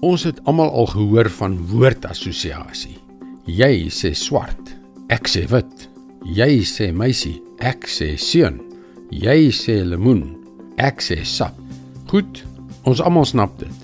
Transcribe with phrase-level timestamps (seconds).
[0.00, 2.98] Ons het almal al gehoor van woordassosiasie.
[3.50, 4.74] Jy sê swart,
[5.10, 5.88] ek sê wit.
[6.22, 8.60] Jy sê meisie, ek sê seun.
[9.10, 10.36] Jy sê lemoen,
[10.78, 11.56] ek sê sap.
[12.10, 12.44] Goed,
[12.86, 13.74] ons almal snap dit.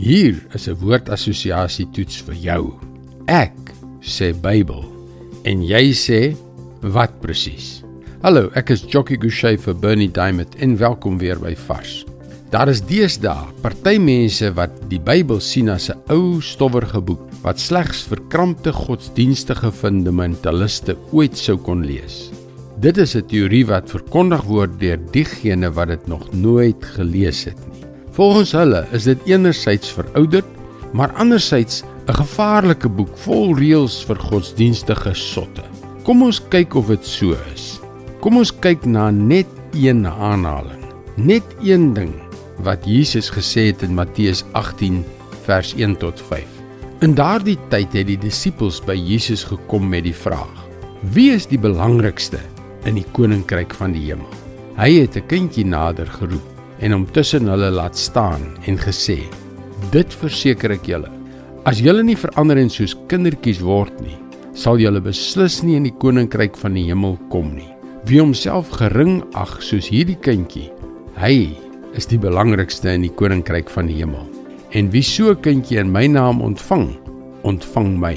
[0.00, 2.74] Hier is 'n woordassosiasie toets vir jou.
[3.28, 3.56] Ek
[4.00, 4.84] sê Bybel
[5.44, 6.36] en jy sê
[6.80, 7.82] wat presies?
[8.22, 12.09] Hallo, ek is Jockey Gouchee vir Bernie Diamond en welkom weer by Vars.
[12.50, 17.60] Daar is deesdae party mense wat die Bybel sien as 'n ou stowwerige boek wat
[17.62, 22.32] slegs verkrampte godsdienstige fundamentaliste ooit sou kon lees.
[22.82, 27.58] Dit is 'n teorie wat verkondig word deur diegene wat dit nog nooit gelees het
[27.70, 27.86] nie.
[28.18, 30.50] Volgens hulle is dit enerzijds verouderd,
[30.92, 35.62] maar anderzijds 'n gevaarlike boek vol reëls vir godsdienstige sotte.
[36.02, 37.78] Kom ons kyk of dit so is.
[38.20, 40.82] Kom ons kyk na net een aanhaling.
[41.16, 42.29] Net een ding
[42.64, 45.04] wat Jesus gesê het in Matteus 18
[45.46, 46.44] vers 1 tot 5.
[47.00, 50.52] In daardie tyd het die disippels by Jesus gekom met die vraag:
[51.14, 52.40] Wie is die belangrikste
[52.84, 54.28] in die koninkryk van die hemel?
[54.76, 56.44] Hy het 'n kindjie nader geroep
[56.80, 59.24] en hom tussen hulle laat staan en gesê:
[59.90, 61.08] Dit verseker ek julle,
[61.64, 64.16] as julle nie verander en soos kindertjies word nie,
[64.52, 67.72] sal julle beslis nie in die koninkryk van die hemel kom nie.
[68.04, 70.70] Wie homself gering ag soos hierdie kindjie,
[71.16, 71.56] hy
[71.98, 74.26] is die belangrikste in die koninkryk van die hemel.
[74.72, 76.96] En wie so 'n kindjie in my naam ontvang,
[77.42, 78.16] ontvang my.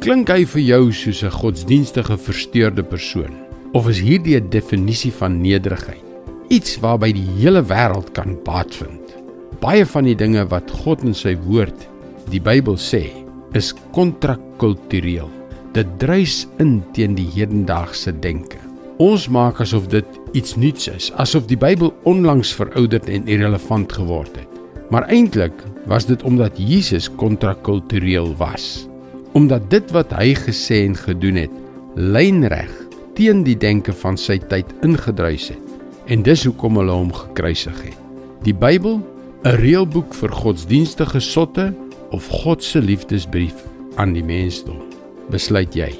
[0.00, 3.34] Klink hy vir jou soos 'n godsdienstige versteurde persoon
[3.72, 6.04] of is hierdie 'n definisie van nederigheid?
[6.48, 9.16] Iets waarby die hele wêreld kan baat vind.
[9.60, 11.88] Baie van die dinge wat God in sy woord,
[12.30, 13.10] die Bybel sê,
[13.52, 15.28] is kontrakultureel.
[15.72, 18.69] Dit druis in teen die hedendaagse denke.
[19.00, 24.34] Ons maak asof dit iets nuuts is, asof die Bybel onlangs verouderd en irrelevant geword
[24.36, 24.58] het.
[24.92, 25.56] Maar eintlik
[25.88, 28.84] was dit omdat Jesus kontrakultureel was.
[29.32, 31.56] Omdat dit wat hy gesê en gedoen het,
[31.96, 32.68] lynreg
[33.16, 35.72] teen die denke van sy tyd ingedruis het.
[36.12, 37.98] En dis hoekom hulle hom gekruisig het.
[38.44, 39.00] Die Bybel,
[39.48, 41.72] 'n reëlboek vir godsdienstige sotte
[42.12, 43.64] of God se liefdesbrief
[43.96, 44.76] aan die mensdom.
[45.30, 45.94] Besluit jy.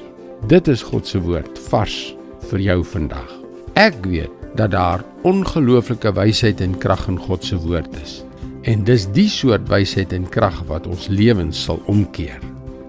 [0.47, 2.20] Dit is God se woord, vars
[2.51, 3.31] vir jou vandag.
[3.79, 8.23] Ek weet dat daar ongelooflike wysheid en krag in God se woord is.
[8.67, 12.39] En dis die soort wysheid en krag wat ons lewens sal omkeer.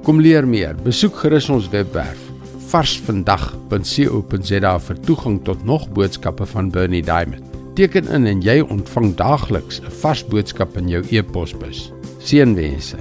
[0.03, 0.75] Kom leer meer.
[0.85, 2.33] Besoek gerus ons webwerf
[2.73, 7.45] varsvandag.co.za vir toegang tot nog boodskappe van Bernie Diamond.
[7.77, 11.93] Teken in en jy ontvang daagliks 'n vars boodskap in jou e-posbus.
[12.21, 12.99] Seënwense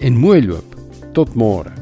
[0.00, 0.76] en mooi loop.
[1.12, 1.79] Tot môre.